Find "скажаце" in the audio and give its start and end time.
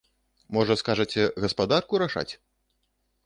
0.81-1.27